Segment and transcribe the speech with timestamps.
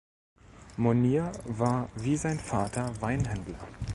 [0.79, 3.59] Monier war wie sein Vater Weinhändler.